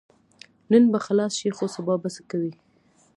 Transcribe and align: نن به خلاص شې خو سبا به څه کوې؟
نن 0.71 0.83
به 0.91 0.99
خلاص 1.05 1.31
شې 1.39 1.49
خو 1.57 1.65
سبا 1.75 1.95
به 2.01 2.09
څه 2.15 2.21
کوې؟ 2.29 2.51